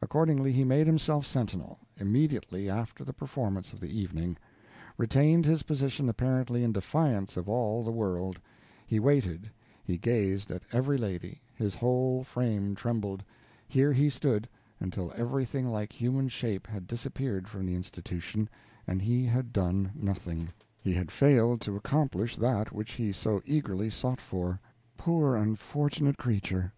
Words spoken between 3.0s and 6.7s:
the performance of the evening retained his position apparently in